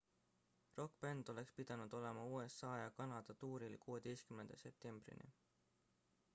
[0.79, 5.33] rokkbänd oleks pidanud olema usa ja kanada tuuril 16 septembrini